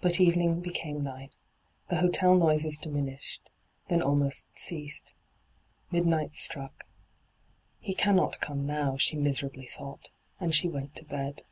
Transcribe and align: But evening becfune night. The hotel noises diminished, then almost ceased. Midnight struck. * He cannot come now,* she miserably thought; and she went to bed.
But 0.00 0.20
evening 0.20 0.62
becfune 0.62 1.00
night. 1.02 1.34
The 1.88 1.96
hotel 1.96 2.36
noises 2.36 2.78
diminished, 2.78 3.50
then 3.88 4.00
almost 4.00 4.46
ceased. 4.56 5.12
Midnight 5.90 6.36
struck. 6.36 6.84
* 7.32 7.50
He 7.80 7.92
cannot 7.92 8.38
come 8.38 8.64
now,* 8.64 8.96
she 8.96 9.16
miserably 9.16 9.66
thought; 9.66 10.10
and 10.38 10.54
she 10.54 10.68
went 10.68 10.94
to 10.94 11.04
bed. 11.04 11.42